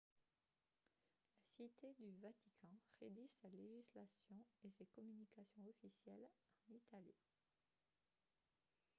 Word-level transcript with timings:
la 1.59 1.67
cité 1.69 1.93
du 1.99 2.11
vatican 2.23 2.69
rédige 2.99 3.29
sa 3.39 3.49
législation 3.49 4.35
et 4.63 4.71
ses 4.71 4.87
communications 4.87 5.61
officielles 5.67 6.27
en 6.67 6.73
italien 6.73 7.13